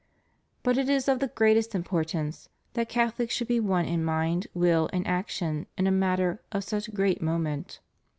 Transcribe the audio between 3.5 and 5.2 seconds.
one in mind, will, and